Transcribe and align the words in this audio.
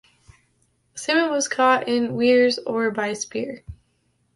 Salmon 0.95 1.29
was 1.29 1.47
caught 1.47 1.87
in 1.87 2.15
weirs 2.15 2.57
or 2.57 2.89
by 2.89 3.13
spear. 3.13 3.63